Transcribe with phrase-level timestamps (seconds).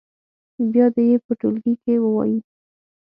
[0.71, 2.39] بیا دې یې په ټولګي کې ووایي.